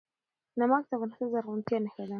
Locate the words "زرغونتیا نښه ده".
1.33-2.09